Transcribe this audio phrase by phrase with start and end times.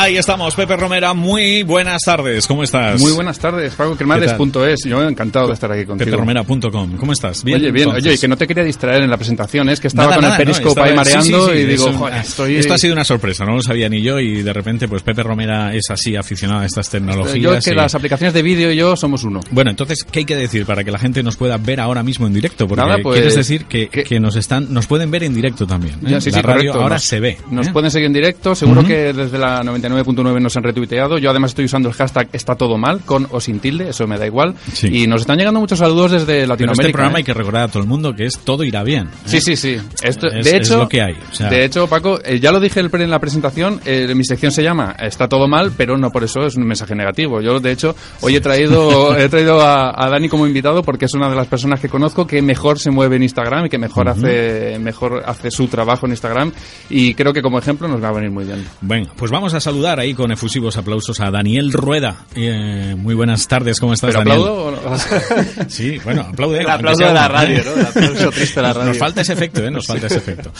[0.00, 1.12] Ahí estamos, Pepe Romera.
[1.12, 2.46] Muy buenas tardes.
[2.46, 3.00] ¿Cómo estás?
[3.00, 4.84] Muy buenas tardes, Paco Cremades.es.
[4.84, 6.08] Yo encantado de estar aquí contigo.
[6.08, 6.96] PepeRomera.com.
[6.96, 7.42] ¿Cómo estás?
[7.42, 7.58] Bien.
[7.60, 7.88] Oye, bien.
[7.88, 10.80] Oye, que no te quería distraer en la presentación, es que estaba con el periscope
[10.82, 12.56] ahí mareando y digo, joder, estoy...
[12.58, 15.24] Esto ha sido una sorpresa, no lo sabía ni yo y de repente, pues Pepe
[15.24, 17.42] Romera es así aficionado a estas tecnologías.
[17.42, 19.40] Yo es que las aplicaciones de vídeo y yo somos uno.
[19.50, 22.28] Bueno, entonces, ¿qué hay que decir para que la gente nos pueda ver ahora mismo
[22.28, 22.68] en directo?
[22.68, 25.94] Porque Nada, pues, quieres decir que, que, nos están, nos pueden ver en directo también.
[26.06, 26.20] ¿eh?
[26.20, 26.82] Ya, la radio correcto.
[26.82, 27.38] ahora Nos- se ve.
[27.50, 27.72] Nos ¿eh?
[27.72, 31.18] pueden seguir en directo, seguro que desde la 99.9 nos han retuiteado.
[31.18, 34.18] Yo además estoy usando el hashtag está todo mal, con o sin tilde, eso me
[34.18, 34.54] da igual.
[34.72, 34.88] Sí.
[35.02, 36.82] Y nos están llegando muchos saludos desde Pero Latinoamérica.
[36.82, 37.18] este programa ¿eh?
[37.18, 39.04] hay que recordar a todo el mundo que es todo irá bien.
[39.06, 39.10] ¿eh?
[39.26, 39.76] Sí, sí, sí.
[40.02, 42.52] Esto, Es- de es hecho, lo que hay, o sea- de hecho, Paco, eh, ya
[42.52, 43.80] lo dije el en la presentación,
[44.14, 47.40] mi sección se llama Está todo mal, pero no por eso es un mensaje negativo.
[47.40, 51.14] Yo, de hecho, hoy he traído, he traído a, a Dani como invitado porque es
[51.14, 54.08] una de las personas que conozco que mejor se mueve en Instagram y que mejor
[54.08, 56.50] hace, mejor hace su trabajo en Instagram
[56.90, 58.64] y creo que como ejemplo nos va a venir muy bien.
[58.80, 62.24] Bueno, pues vamos a saludar ahí con efusivos aplausos a Daniel Rueda.
[62.34, 64.38] Eh, muy buenas tardes, ¿cómo estás, ¿Pero Daniel?
[64.48, 64.78] aplaudo o no?
[65.68, 66.60] Sí, bueno, aplaude.
[66.60, 67.62] El aplauso de la radio, ¿eh?
[67.66, 67.74] ¿no?
[67.80, 68.88] El aplauso triste de la radio.
[68.88, 69.70] Nos falta ese efecto, ¿eh?
[69.70, 70.50] Nos falta ese efecto.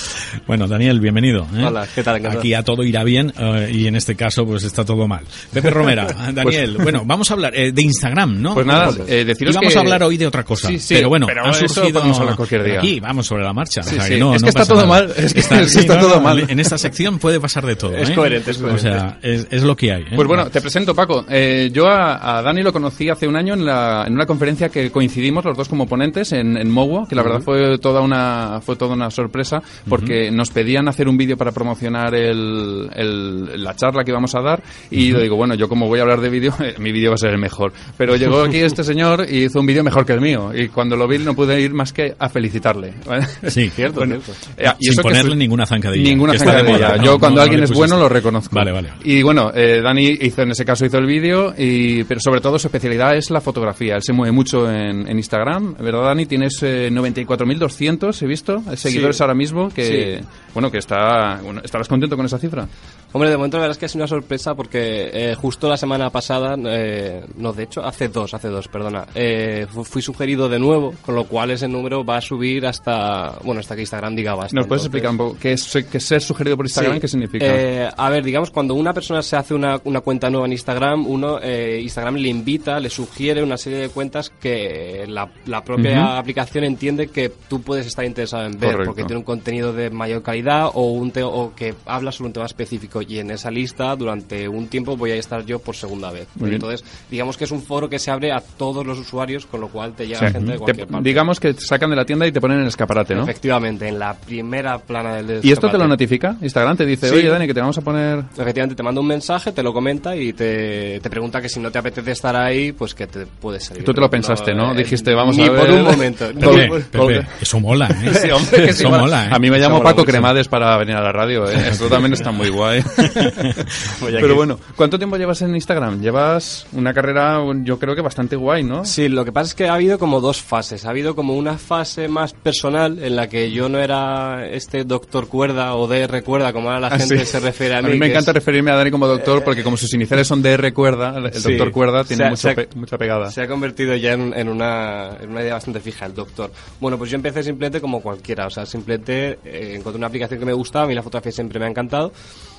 [0.47, 1.47] Bueno, Daniel, bienvenido.
[1.57, 1.65] ¿eh?
[1.65, 2.17] Hola, ¿qué tal?
[2.17, 2.41] Encantado.
[2.41, 5.25] Aquí a todo irá bien eh, y en este caso pues está todo mal.
[5.55, 8.53] Pepe Romera, Daniel, bueno, vamos a hablar eh, de Instagram, ¿no?
[8.53, 10.69] Pues nada, eh, deciros y vamos que- a hablar hoy de otra cosa.
[10.69, 12.79] Sí, sí, pero bueno, pero ha surgido podemos hablar cualquier día.
[12.81, 13.83] aquí, vamos sobre la marcha.
[13.83, 14.89] Sí, o sea, que no, Es que no está todo nada.
[14.89, 16.45] mal, es que- es que está todo mal.
[16.51, 17.97] En esta sección puede pasar de todo.
[17.97, 18.15] Es ¿eh?
[18.15, 18.89] coherente, es coherente.
[18.89, 20.03] O sea, es, es lo que hay.
[20.03, 20.13] ¿eh?
[20.15, 21.25] Pues bueno, te presento, Paco.
[21.29, 24.69] Eh, yo a, a Dani lo conocí hace un año en, la- en una conferencia
[24.69, 28.61] que coincidimos los dos como ponentes en, en Mowo, que la verdad fue toda una
[28.63, 33.75] fue toda una sorpresa porque nos pedían hacer un vídeo para promocionar el, el- la
[33.75, 36.29] charla que íbamos a dar y yo digo, bueno, yo como voy a hablar de
[36.31, 37.73] vídeo, eh, mi vídeo va a ser el mejor.
[37.97, 40.97] Pero llegó aquí este señor y hizo un vídeo mejor que el mío y cuando
[40.97, 42.95] lo vi no pude ir más que a felicitarle.
[43.07, 43.27] ¿vale?
[43.49, 44.33] Sí, Cierto, bueno, cierto.
[44.57, 46.09] Eh, y sin eso ponerle ninguna zancadilla.
[46.09, 46.73] Ninguna zancadilla.
[46.89, 47.05] moda, ¿no?
[47.05, 48.55] Yo cuando No, alguien es bueno lo reconozco.
[48.55, 48.88] Vale, vale.
[49.05, 52.59] Y bueno, eh, Dani hizo en ese caso hizo el vídeo, y pero sobre todo
[52.59, 53.95] su especialidad es la fotografía.
[53.97, 56.27] Él se mueve mucho en, en Instagram, ¿verdad, Dani?
[56.27, 59.23] Tienes eh, 94.200, he visto, seguidores Sí.
[59.23, 60.27] ahora mismo, que Sí.
[60.59, 62.67] Bueno, que está, bueno, ¿estarás contento con esa cifra?
[63.13, 65.77] Hombre, de momento la verdad es que ha sido una sorpresa porque eh, justo la
[65.77, 70.49] semana pasada, eh, no, de hecho, hace dos, hace dos, perdona, eh, fu- fui sugerido
[70.49, 74.15] de nuevo, con lo cual ese número va a subir hasta, bueno, hasta que Instagram
[74.17, 74.55] diga basta.
[74.55, 76.95] ¿Nos puedes Entonces, explicar un poco qué es, qué es ser sugerido por Instagram?
[76.95, 77.01] Sí.
[77.01, 77.47] ¿Qué significa?
[77.47, 81.07] Eh, a ver, digamos, cuando una persona se hace una, una cuenta nueva en Instagram,
[81.07, 86.19] uno eh, Instagram le invita, le sugiere una serie de cuentas que la, la propia
[86.19, 88.85] aplicación entiende que tú puedes estar interesado en ver, Correcto.
[88.91, 92.33] porque tiene un contenido de mayor calidad o, un te- o que habla sobre un
[92.33, 93.01] tema específico.
[93.03, 96.27] Y en esa lista, durante un tiempo, voy a estar yo por segunda vez.
[96.37, 96.55] Muy bien.
[96.63, 99.69] Entonces, digamos que es un foro que se abre a todos los usuarios, con lo
[99.69, 100.33] cual te llega Sí.
[100.33, 101.09] gente de Te- cualquier parte.
[101.09, 103.23] digamos que te sacan de la tienda y te ponen en el escaparate, ¿no?
[103.23, 105.79] Efectivamente, en la primera plana del ¿Y esto te escaparate.
[105.79, 106.37] lo notifica?
[106.41, 107.15] Instagram te dice, Sí.
[107.15, 108.25] oye, Dani, que te vamos a poner...
[108.37, 111.71] Efectivamente, te manda un mensaje, te lo comenta y te, te pregunta que si no
[111.71, 113.85] te apetece estar ahí, pues que te puedes salir.
[113.85, 114.73] Tú te lo pensaste, ¿no?
[114.73, 115.61] eh, Dijiste, vamos ni a ver...
[115.61, 116.27] por un momento.
[116.33, 118.15] Pepe, Pepe, eso mola, ¿eh?
[118.23, 119.01] Sí, hombre, que sí, eso mola.
[119.03, 119.29] mola, ¿eh?
[119.33, 120.07] A mí me llamo Paco mucho.
[120.29, 121.55] Cremades para venir a la radio, ¿eh?
[121.71, 122.83] Esto también está muy guay.
[124.01, 126.01] Pero bueno, ¿cuánto tiempo llevas en Instagram?
[126.03, 128.85] Llevas una carrera, yo creo que bastante guay, ¿no?
[128.85, 130.85] Sí, lo que pasa es que ha habido como dos fases.
[130.85, 135.29] Ha habido como una fase más personal en la que yo no era este doctor
[135.29, 137.25] cuerda o DR cuerda, como ahora la Ah, gente sí.
[137.27, 137.93] se refiere a A mí.
[137.93, 140.73] mí me encanta es- referirme a Dani como doctor porque como sus iniciales son DR
[140.75, 141.49] Cuerda, el Sí.
[141.55, 143.31] doctor Cuerda tiene ha- mucho ha- pe- mucha pegada.
[143.31, 146.51] Se ha convertido ya en, en una, en una idea bastante fija, el doctor.
[146.81, 150.45] Bueno, pues yo empecé simplemente como cualquiera, o sea, simplemente eh, encontré una aplicación que
[150.47, 152.13] me gustaba, a mí la fotografía siempre me ha encantado.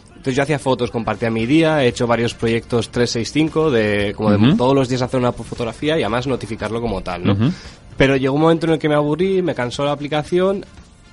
[0.09, 4.37] Entonces yo hacía fotos, compartía mi día, he hecho varios proyectos 365 de como de
[4.37, 4.57] Ujú.
[4.57, 7.33] todos los días hacer una fotografía y además notificarlo como tal, ¿no?
[7.33, 7.51] Ujú.
[7.97, 10.65] Pero llegó un momento en el que me aburrí, me cansó la aplicación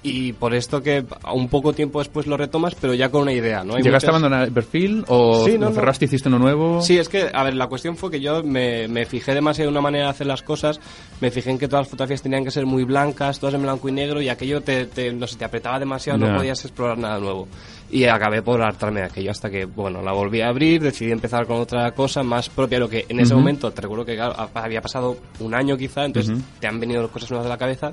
[0.09, 3.33] y por esto que a un poco tiempo después lo retomas, pero ya con una
[3.33, 3.75] idea, ¿no?
[3.75, 5.75] Hay ¿Llegaste a muchas- abandonar el perfil o Sí, no, lo no.
[5.75, 6.81] cerraste y hiciste uno nuevo?
[6.83, 9.75] Sí, es que, a ver, la cuestión fue que yo me, me fijé demasiado en
[9.75, 10.81] una manera de hacer las cosas,
[11.21, 13.89] me fijé en que todas las fotografías tenían que ser muy blancas, todas en blanco
[13.89, 17.19] y negro, y aquello te, te, no sé, te apretaba demasiado, no podías explorar nada
[17.19, 17.49] nuevo.
[17.89, 21.47] Y acabé por hartarme de aquello hasta que, bueno, la volví a abrir, decidí empezar
[21.47, 24.51] con otra cosa más propia, lo que en ese momento, te recuerdo que claro, ha-
[24.61, 27.93] había pasado un año quizá, entonces te han venido cosas nuevas de la cabeza,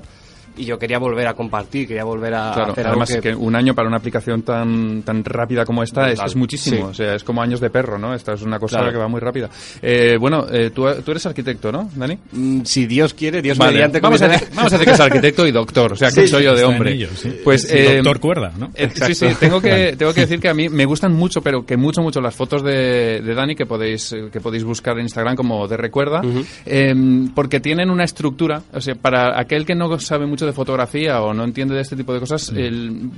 [0.56, 3.34] y yo quería volver a compartir, quería volver a Claro, hacer además algo es que
[3.34, 6.82] un año para una aplicación tan tan rápida como esta es, muchísimo, Sí.
[6.82, 8.14] o sea, es como años de perro, ¿no?
[8.14, 8.92] Esta es una cosa Claro.
[8.92, 9.48] que va muy rápida.
[9.82, 12.18] Eh, bueno, eh, tú, tú eres arquitecto, ¿no, Dani?
[12.32, 15.00] Mm, Si Dios quiere, Dios Vale, mediante vamos, a decir, vamos a decir que es
[15.00, 16.92] arquitecto y doctor, o sea, que Sí, soy yo de hombre.
[16.92, 17.32] ello, sí.
[17.42, 18.70] Pues, Sí, eh, doctor Cuerda, ¿no?
[18.74, 21.64] eh, sí, sí, tengo que, tengo que decir que a mí me gustan mucho, pero
[21.66, 25.34] que mucho, mucho las fotos de, de Dani que podéis, que podéis buscar en Instagram
[25.36, 26.22] como de recuerda,
[26.66, 26.94] eh,
[27.34, 31.32] porque tienen una estructura, o sea, para aquel que no sabe mucho de fotografía o
[31.34, 33.10] no entiende de este tipo de cosas, el-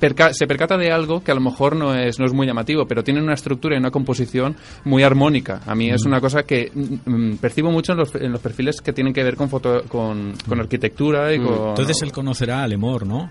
[0.00, 2.86] perca- se percata de algo que a lo mejor no es, no es muy llamativo,
[2.86, 5.60] pero tienen una estructura y una composición muy armónica.
[5.66, 8.80] A mí es una cosa que mm, mm, percibo mucho en los, en los perfiles
[8.80, 11.68] que tienen que ver con, foto, con, con arquitectura y con...
[11.70, 13.28] Entonces él conocerá a Lemor, ¿no?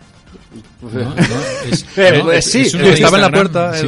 [0.81, 0.89] ¿No?
[1.03, 1.13] ¿No?
[1.71, 2.25] Es, Eh, ¿no?
[2.25, 3.87] pues sí, es uno de estaba en la puerta, sí.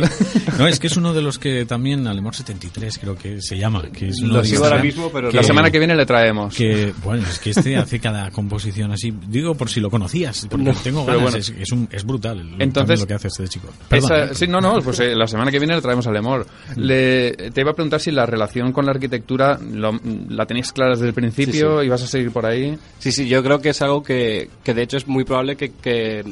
[0.57, 3.83] No, es que es uno de los que también, Alemor 73 creo que se llama.
[3.93, 6.55] Que es uno Lo sigo ahora mismo, pero La semana que viene le traemos.
[6.55, 10.73] que bueno es que este hace cada composición así digo por si lo conocías porque
[10.83, 11.37] tengo ganas bueno.
[11.37, 14.35] es, es un- es brutal lo- Entonces- lo que hace este chico Perdón, Esa- ¿eh?
[14.35, 16.45] sí, no, no, pues eh, la semana que viene le traemos a Lemor.
[16.75, 19.99] Le, te iba a preguntar si la relación con la arquitectura lo-
[20.29, 22.77] la tenías clara desde el principio Sí, y vas a seguir por ahí.
[22.99, 25.71] Sí, sí, yo creo que es algo que, que de hecho es muy probable que,
[25.71, 26.23] que, eh,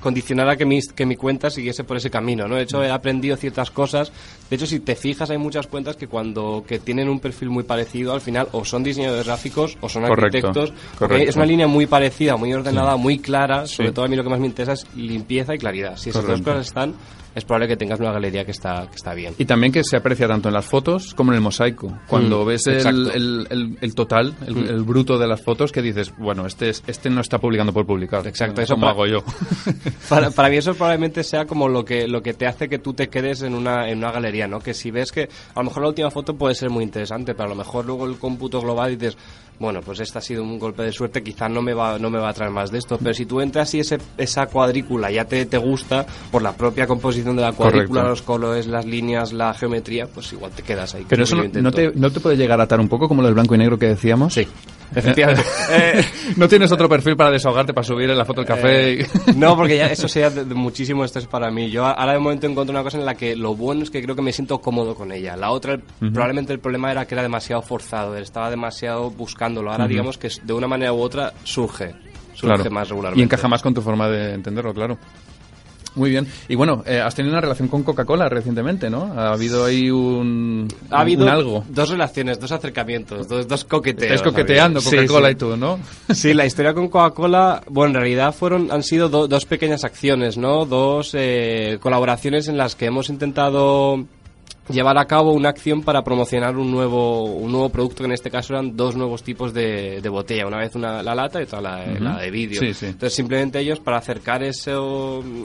[0.00, 2.56] condicionara que mi, que mi cuenta siguiese por ese camino, ¿no?
[2.56, 4.12] De hecho, he aprendido ciertas cosas.
[4.48, 7.64] De hecho, si te fijas, hay muchas cuentas que cuando que tienen un perfil muy
[7.64, 10.72] parecido, al final o son diseñadores gráficos o son arquitectos.
[10.98, 11.28] correcto.
[11.28, 13.66] Es una línea muy parecida, muy ordenada, muy clara.
[13.66, 15.96] Sobre todo a mí lo que más me interesa es limpieza y claridad.
[15.96, 16.94] Si esas dos cosas están,
[17.34, 19.34] es probable que tengas una galería que está, que está bien.
[19.38, 21.92] Y también que se aprecia tanto en las fotos como en el mosaico.
[22.06, 24.68] Cuando Mm, ves el, el, el- el total, el, Mm.
[24.68, 27.86] el bruto de las fotos, que dices, bueno, este, es- este no está publicando por
[27.86, 28.26] publicar.
[28.26, 29.18] Exacto, eso como pa- hago yo.
[30.08, 32.92] Para, para mí eso probablemente sea como lo que lo que te hace que tú
[32.94, 34.60] te quedes en una, en una galería, ¿no?
[34.60, 35.22] Que si ves que
[35.54, 38.06] a lo mejor la última foto puede ser muy interesante, pero a lo mejor luego
[38.06, 39.16] el cómputo global dices,
[39.58, 42.18] bueno, pues este ha sido un golpe de suerte, quizás no me va no me
[42.18, 45.24] va a traer más de esto, pero si tú entras y ese, esa cuadrícula ya
[45.24, 48.08] te, te gusta por la propia composición de la cuadrícula, Correcto.
[48.10, 51.04] los colores, las líneas, la geometría, pues igual te quedas ahí.
[51.08, 53.28] Pero es eso no, te, no te puede llegar a atar un poco como lo
[53.28, 54.34] del blanco y negro que decíamos.
[54.34, 54.46] Sí,
[54.94, 55.42] efectivamente.
[55.70, 56.04] Eh,
[56.36, 58.92] ¿No tienes otro perfil para desahogarte, para subir en la foto del café?
[58.92, 59.06] y- Eh,
[59.36, 61.70] no, porque ya eso sería de, de muchísimo estrés para mí.
[61.70, 64.14] Yo ahora de momento encuentro una cosa en la que lo bueno es que creo
[64.14, 65.36] que me siento cómodo con ella.
[65.36, 69.72] La otra, probablemente el problema era que era demasiado forzado, estaba demasiado buscándolo.
[69.72, 71.94] Ahora digamos que de una manera u otra surge,
[72.34, 72.70] surge Claro.
[72.70, 73.20] más regularmente.
[73.20, 74.98] Y encaja más con tu forma de entenderlo, claro.
[75.96, 76.26] Muy bien.
[76.48, 79.12] Y bueno, eh, has tenido una relación con Coca-Cola recientemente, ¿no?
[79.16, 81.64] Ha habido ahí un, Ha habido un algo.
[81.68, 84.20] dos relaciones, dos acercamientos, dos, dos coqueteos.
[84.20, 84.32] Habido.
[84.32, 85.32] coqueteando Sí, Coca-Cola sí.
[85.32, 85.78] y tú, ¿no?
[86.14, 90.36] Sí, la historia con Coca-Cola, bueno, en realidad fueron, han sido do- dos pequeñas acciones,
[90.36, 90.64] ¿no?
[90.66, 94.04] Dos eh, colaboraciones en las que hemos intentado
[94.68, 98.30] llevar a cabo una acción para promocionar un nuevo, un nuevo producto, que en este
[98.30, 101.60] caso eran dos nuevos tipos de, de botella, una vez una, la lata y otra
[101.60, 102.60] la, la de vidrio.
[102.60, 102.86] Sí, sí.
[102.86, 104.72] Entonces simplemente ellos, para acercar ese,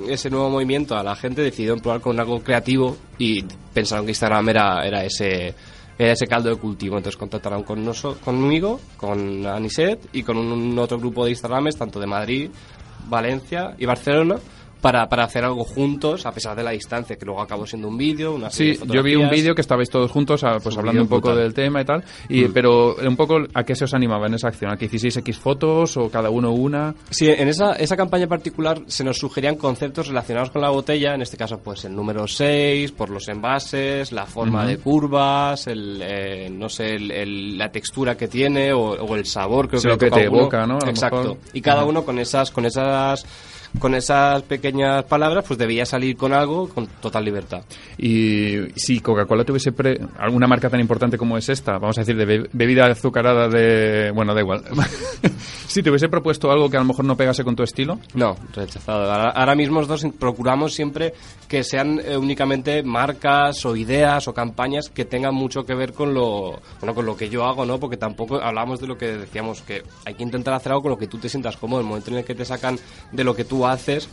[0.08, 3.44] ese nuevo movimiento a la gente, decidieron probar con algo creativo y
[3.74, 5.54] pensaron que Instagram era, era ese
[5.98, 6.96] era ese caldo de cultivo.
[6.96, 12.00] Entonces contactaron con noso- conmigo, con Aniset y con un, otro grupo de Instagrames, tanto
[12.00, 12.50] de Madrid,
[13.10, 14.38] Valencia y Barcelona,
[14.82, 17.98] para, para hacer algo juntos, a pesar de la distancia, que luego acabó siendo un
[17.98, 20.76] vídeo, una serie Sí, de yo vi un vídeo que estabais todos juntos, ah, pues
[20.76, 21.44] Un hablando un poco brutal.
[21.44, 24.48] del tema y tal, y, pero un poco a qué se os animaba en esa
[24.48, 26.96] acción, a que hicieseis X fotos o cada uno una.
[27.10, 31.22] Sí, en esa, esa campaña particular se nos sugerían conceptos relacionados con la botella, en
[31.22, 36.50] este caso pues el número 6, por los envases, la forma de curvas, el, eh,
[36.52, 39.94] no sé, el- el- la textura que tiene o, o el sabor creo Sí, que,
[39.94, 40.40] lo que te uno.
[40.40, 40.78] evoca, ¿no?
[40.78, 41.18] A lo Exacto.
[41.22, 41.38] mejor.
[41.54, 43.26] Y cada uno con esas, con esas
[43.78, 47.62] con esas pequeñas palabras pues debía salir con algo con total libertad.
[47.98, 52.16] Y si Coca-Cola tuviese pre- alguna marca tan importante como es esta, vamos a decir,
[52.18, 54.12] de be- bebida azucarada de...
[54.12, 54.64] Bueno, da igual.
[55.68, 58.36] si te hubiese propuesto algo que a lo mejor no pegase con tu estilo, No,
[58.54, 59.12] rechazado.
[59.12, 61.14] Ahora, ahora mismo nosotros procuramos siempre
[61.48, 66.14] que sean eh, únicamente marcas o ideas o campañas que tengan mucho que ver con
[66.14, 67.80] lo, bueno, con lo que yo hago, ¿no?
[67.80, 70.98] Porque tampoco hablamos de lo que decíamos, que hay que intentar hacer algo con lo
[70.98, 71.82] que tú te sientas cómodo.
[71.82, 72.78] El momento en el que te sacan
[73.12, 74.10] de lo que tú haces,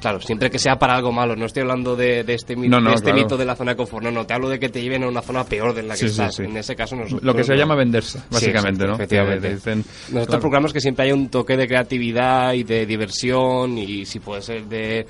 [0.00, 1.34] Claro, siempre que sea para algo malo.
[1.34, 3.18] No estoy hablando de, de este, mito, No, no, de este claro.
[3.24, 4.04] mito de la zona de confort.
[4.04, 5.98] No, no, te hablo de que te lleven a una zona peor de la que
[6.00, 6.36] Sí, estás.
[6.36, 6.44] sí.
[6.44, 7.20] En ese caso, nosotros.
[7.24, 8.94] Lo que se llama venderse, básicamente, ¿no?
[8.94, 9.54] Efectivamente.
[9.56, 10.40] Dicen, Nosotros claro.
[10.40, 14.66] procuramos que siempre haya un toque de creatividad y de diversión y si puede ser
[14.66, 15.04] de,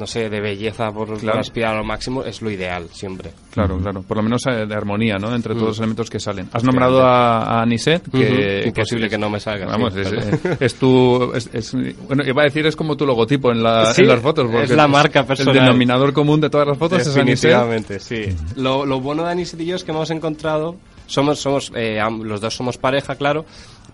[0.00, 1.38] no sé, de belleza por, por Claro.
[1.40, 3.30] aspirar a lo máximo, es lo ideal siempre.
[3.52, 4.02] Claro, claro.
[4.02, 5.34] Por lo menos eh, de armonía, ¿no?
[5.34, 5.68] Entre todos Mm.
[5.68, 6.48] los elementos que salen.
[6.52, 8.58] Has nombrado a, a Aniset, que...
[8.60, 8.68] Ujú.
[8.68, 11.32] Imposible que no me salga, Vamos, sí, es, es tu...
[11.34, 11.76] Es, es-
[12.08, 14.46] bueno, iba a decir, es como tu logotipo en, la, Sí, en las fotos.
[14.50, 15.54] porque es la marca personal.
[15.56, 17.50] El denominador común de todas las fotos es Aniset.
[17.50, 18.34] Definitivamente, sí.
[18.56, 20.76] Lo, lo bueno de Anis y yo es que hemos encontrado,
[21.10, 23.44] somos, somos eh, los dos somos pareja, claro,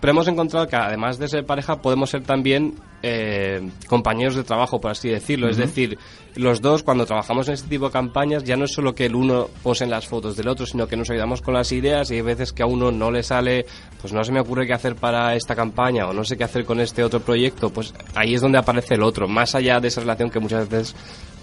[0.00, 4.80] pero hemos encontrado que además de ser pareja podemos ser también eh, compañeros de trabajo,
[4.80, 5.49] por así decirlo.
[5.49, 5.99] Es decir,
[6.35, 9.14] los dos cuando trabajamos en este tipo de campañas ya no es solo que el
[9.14, 12.14] uno pose en las fotos del otro, sino que nos ayudamos con las ideas y
[12.16, 13.64] hay veces que a uno no le sale,
[14.00, 16.66] pues no se me ocurre qué hacer para esta campaña o no sé qué hacer
[16.66, 20.02] con este otro proyecto, pues ahí es donde aparece el otro, más allá de esa
[20.02, 20.94] relación que muchas veces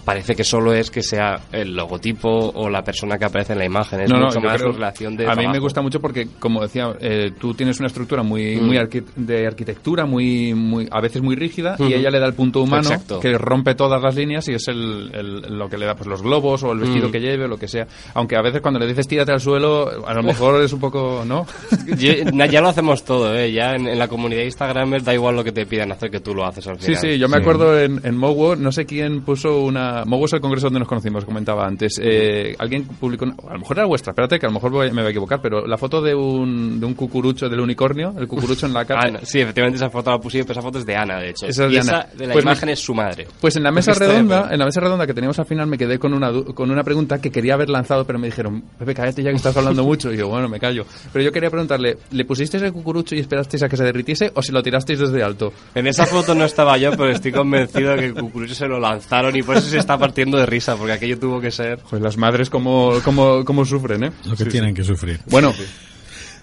[0.04, 3.64] parece que solo es que sea el logotipo o la persona que aparece en la
[3.64, 4.00] imagen.
[4.00, 5.60] Es No, no, mucho yo más creo- la relación de A mí me trabajo.
[5.62, 8.64] gusta mucho porque, como decía, eh, tú tienes una estructura muy, Mm.
[8.66, 12.34] muy arqui- de arquitectura, muy, muy, a veces muy rígida, y ella le da el
[12.34, 13.20] punto humano Exacto.
[13.20, 16.22] que rompe todas las líneas y es el, el- lo que le da pues los
[16.22, 17.12] globos o el vestido Mm.
[17.12, 17.86] que lleve o lo que sea.
[18.14, 21.22] Aunque a veces cuando le dices tírate al suelo, a lo mejor es un poco,
[21.26, 21.46] ¿no?
[21.98, 22.12] Yo-
[22.50, 23.52] ya lo hacemos todo, ¿eh?
[23.52, 26.20] Ya en, en la comunidad de Instagram da igual lo que te pidan hacer que
[26.20, 27.00] tú lo haces al Sí, final.
[27.00, 29.93] sí, yo me acuerdo en, en Mowo, no sé quién puso una...
[30.04, 32.00] Mowo es el congreso donde nos conocimos, comentaba antes.
[32.02, 34.90] Eh, alguien publicó, una- a lo mejor era vuestra, espérate que a lo mejor voy-
[34.90, 38.26] me voy a equivocar, pero la foto de un, de un cucurucho, del unicornio, el
[38.26, 39.00] cucurucho en la cara.
[39.04, 41.18] Ah, no, sí, efectivamente esa foto la puse yo, pero esa foto es de Ana,
[41.20, 41.46] de hecho.
[41.46, 42.06] Esa es y de esa Ana.
[42.16, 43.26] de la Pues me- imagen es su madre.
[43.40, 45.98] Pues en la mesa redonda, en la mesa redonda que teníamos al final me quedé
[45.98, 49.30] con una con una pregunta que quería haber lanzado, pero me dijeron, Pepe, cállate ya
[49.30, 50.12] que estás hablando mucho.
[50.12, 50.84] Y yo, bueno, me callo.
[51.12, 54.42] Pero yo quería preguntarle, ¿le pusisteis el cucurucho y esperasteis a que se derritiese o
[54.42, 55.52] si lo tirasteis desde alto?
[55.74, 58.78] En esa foto no estaba yo, pero estoy convencido de que el cucurucho se lo
[58.78, 61.78] lanzaron y por eso se está partiendo de risa, porque aquello tuvo que ser...
[61.90, 64.12] Pues las madres cómo, cómo, cómo sufren, ¿eh?
[64.24, 65.20] Lo que tienen que sufrir.
[65.26, 65.52] Bueno,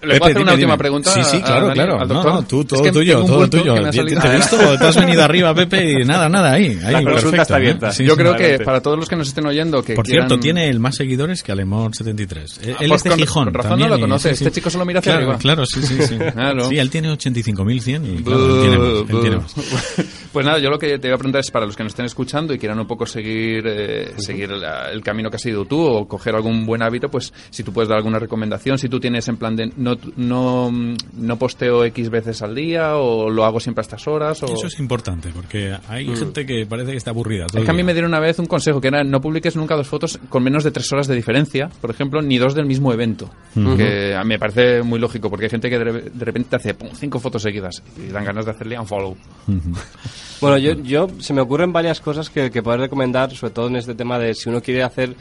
[0.02, 1.10] ¿le puedo hacer una dime, última pregunta?
[1.12, 2.00] Sí, sí, claro, a claro.
[2.00, 2.32] al doctor?
[2.34, 3.74] no, tú, Es todo que tuyo, todo tuyo.
[3.74, 6.78] Te, salido- te he visto, te has venido arriba, Pepe, y nada, nada, ahí.
[6.84, 7.56] ahí La consulta perfecto, está ¿eh?
[7.56, 7.92] abierta.
[7.92, 8.20] Sí, Yo sí.
[8.20, 10.80] creo que para todos los que nos estén oyendo que Por quieran- cierto, tiene el
[10.80, 12.60] más seguidores que Alemón 73.
[12.62, 13.44] Eh, Él pues es de con- Gijón.
[13.46, 14.34] con razón también, no lo y- conoce.
[14.34, 14.44] sí.
[14.44, 15.38] Este chico solo mira hacia claro, arriba.
[15.38, 16.16] Claro, sí, sí, sí.
[16.32, 16.68] Claro.
[16.68, 19.42] Sí, él tiene 85.100 y claro, él tiene más, él Buh, tiene buh.
[19.42, 19.54] más.
[20.32, 22.06] Pues nada, yo lo que te voy a preguntar es para los que nos estén
[22.06, 25.78] escuchando y quieran un poco seguir eh, seguir la- el camino que has ido tú
[25.84, 29.28] o coger algún buen hábito, pues si tú puedes dar alguna recomendación, si tú tienes
[29.28, 33.80] en plan de no, no, no posteo X veces al día o lo hago siempre
[33.80, 34.46] a estas horas o...
[34.46, 37.46] Eso es importante porque hay gente que parece que está aburrida.
[37.46, 39.56] todo Es que a mí me dieron una vez un consejo que era no publiques
[39.56, 42.66] nunca dos fotos con menos de tres horas de diferencia, por ejemplo, ni dos del
[42.66, 43.30] mismo evento.
[43.54, 46.56] Que a mí me parece muy lógico porque hay gente que de, de repente te
[46.56, 49.16] hace pum, cinco fotos seguidas y dan ganas de hacerle un follow.
[50.40, 53.76] Bueno, yo, yo se me ocurren varias cosas que, que poder recomendar, sobre todo en
[53.76, 55.14] este tema de si uno quiere hacer,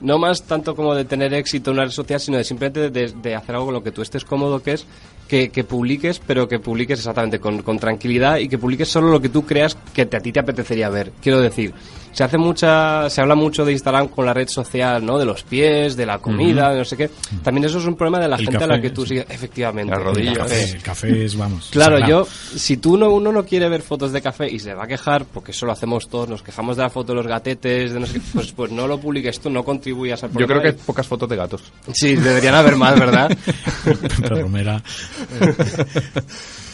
[0.00, 3.12] no más tanto como de tener éxito en una red social, sino de simplemente de,
[3.12, 4.86] de hacer algo con lo que tú estés cómodo, que es
[5.28, 9.20] que, que publiques, pero que publiques exactamente con, con tranquilidad y que publiques solo lo
[9.20, 11.12] que tú creas que te- a ti te apetecería ver.
[11.22, 11.72] Quiero decir,
[12.12, 15.18] se hace mucha, se habla mucho de Instagram con la red social, ¿no?
[15.18, 17.08] De los pies, de la comida, de no sé qué.
[17.44, 19.26] También eso es un problema de la El gente a la café, que tú sigues,
[19.30, 19.94] efectivamente.
[19.94, 20.32] Las rodillas.
[20.32, 20.60] el café.
[20.72, 21.68] Café, café es, vamos.
[21.70, 22.24] Claro, sagrado.
[22.24, 24.88] yo, si tú no, uno no quiere ver fotos de café y se va a
[24.88, 28.00] quejar, porque eso lo hacemos todos, nos quejamos de la foto de los gatetes, de
[28.00, 29.62] no sé qué, pues, pues no lo publiques tú, no
[30.38, 31.72] Yo creo que hay pocas fotos de gatos.
[31.92, 33.28] Sí, deberían haber más, ¿verdad?
[33.84, 34.82] Pepe Romera.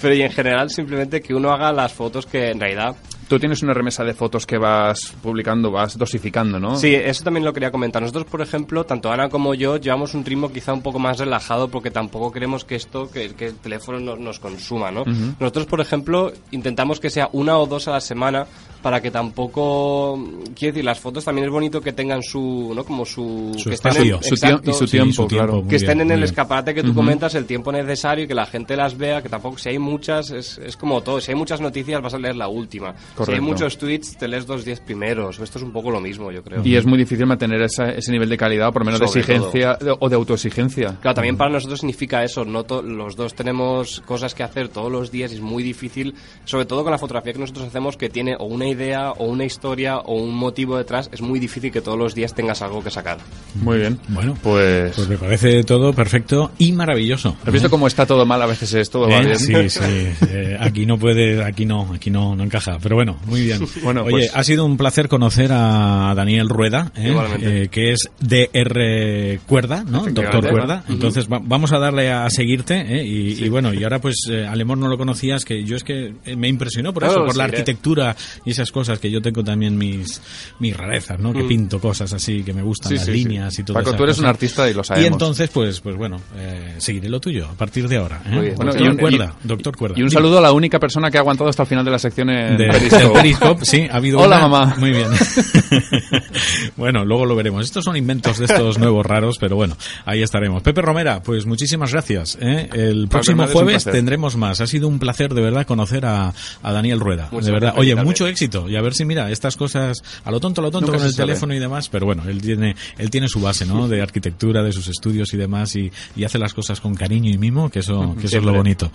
[0.03, 2.97] Pero y en general simplemente que uno haga las fotos que en realidad...
[3.28, 6.76] Tú tienes una remesa de fotos que vas publicando, vas dosificando, ¿no?
[6.76, 8.00] Sí, eso también lo quería comentar.
[8.00, 11.68] Nosotros, por ejemplo, tanto Ana como yo, llevamos un ritmo quizá un poco más relajado
[11.68, 15.04] porque tampoco queremos que esto, que, que el teléfono nos, nos consuma, ¿no?
[15.40, 18.47] Nosotros, por ejemplo, intentamos que sea una o dos a la semana
[18.83, 20.18] para que tampoco...
[20.54, 22.73] Quiero decir, las fotos también es bonito que tengan su...
[22.75, 22.85] ¿no?
[22.85, 23.52] Como su...
[23.56, 24.23] Su que estén en- espacio.
[24.23, 25.64] Su exacto, tiempo- y su Sí, tiempo, su claro.
[25.68, 26.25] que estén bien, en el bien.
[26.30, 29.59] escaparate que tú comentas el tiempo necesario y que la gente las vea, que tampoco,
[29.59, 32.49] si hay muchas, es, es como todo, si hay muchas noticias vas a leer la
[32.49, 32.95] última,
[33.25, 36.31] si hay muchos tweets te lees los 10 primeros, esto es un poco lo mismo
[36.31, 36.63] yo creo.
[36.65, 39.07] Y es muy difícil mantener esa- ese nivel de calidad, o por lo menos de
[39.07, 40.97] exigencia de- o de autoexigencia.
[41.01, 44.91] Claro, también para nosotros significa eso, no to- los dos tenemos cosas que hacer todos
[44.91, 48.09] los días y es muy difícil, sobre todo con la fotografía que nosotros hacemos que
[48.09, 51.81] tiene o una idea o una historia o un motivo detrás, es muy difícil que
[51.81, 53.19] todos los días tengas algo que sacar.
[53.55, 53.99] Muy bien.
[54.09, 54.95] Bueno, Pues...
[54.97, 57.37] Pues me parece todo perfecto y maravilloso.
[57.45, 58.41] ¿Has visto cómo está todo mal?
[58.43, 59.39] A veces es todo va bien.
[59.39, 59.81] Sí, sí.
[60.29, 62.79] eh, aquí no puede, aquí no, aquí no, no encaja.
[62.83, 63.06] Pero bueno.
[63.07, 63.61] Bueno, muy bien.
[63.83, 67.15] Bueno, Oye, pues- ha sido un placer conocer a Daniel Rueda, ¿eh?
[67.41, 69.85] Eh, que es DR Cuerda.
[69.85, 70.85] Doctor Cuerda.
[70.89, 73.05] Entonces va- vamos a darle a seguirte, ¿eh?
[73.05, 76.15] y, y bueno, y ahora pues eh, Alemón no lo conocías, que yo es que
[76.25, 79.77] eh, me impresionó por eso, por la arquitectura y esas cosas, que yo tengo también
[79.77, 80.21] mis,
[80.59, 81.33] mis rarezas, ¿no?
[81.33, 82.87] Que pinto cosas así, que me gustan Mm.
[82.87, 85.13] Sí, las líneas y todo Paco, esas tú eres un artista y lo Y sabemos.
[85.13, 88.23] entonces, pues, pues bueno, eh, seguiré lo tuyo a partir de ahora.
[88.27, 88.53] ¿eh?
[88.57, 89.99] Bueno, Doctor y un- Cuerda, doctor Cuerda.
[89.99, 91.99] Y un saludo a la única persona que ha aguantado hasta el final de la
[91.99, 92.67] sección en de,
[92.99, 93.15] Periscope.
[93.15, 94.75] del Periscope, sí, ha habido Hola, una- mamá.
[94.79, 95.09] Muy bien.
[96.76, 97.65] bueno, luego lo veremos.
[97.65, 100.62] Estos son inventos de estos nuevos raros, pero bueno, ahí estaremos.
[100.62, 102.38] Pepe Romera, pues muchísimas gracias.
[102.41, 102.69] ¿eh?
[102.73, 104.61] El próximo jueves tendremos más.
[104.61, 107.29] Ha sido un placer de verdad conocer a, a Daniel Rueda.
[107.31, 107.75] Muchas de verdad.
[107.76, 108.69] Oye, mucho éxito.
[108.69, 111.07] Y a ver si mira, estas cosas a lo tonto, a lo tonto Nunca con
[111.07, 111.26] el sabe.
[111.29, 113.88] teléfono y demás, pero bueno, él tiene, él tiene su base, ¿no?
[113.88, 117.38] De arquitectura, de sus estudios y demás, y, y hace las cosas con cariño y
[117.38, 118.91] mimo, que eso, que eso es lo bonito.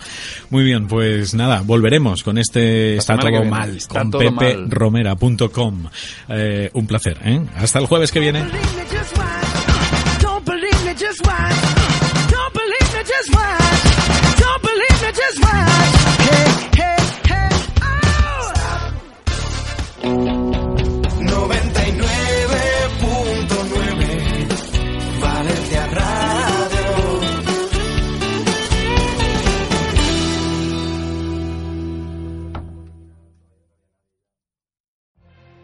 [0.50, 5.86] Muy bien, pues nada, volveremos con este Está todo mal, Está con peperomera.com.
[6.28, 7.40] Eh, un placer, ¿eh?
[7.56, 8.44] Hasta el jueves que viene.